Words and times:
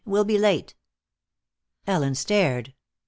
We'll 0.03 0.25
be 0.25 0.39
late." 0.39 0.73
Ellen 1.85 2.15
stared. 2.15 2.73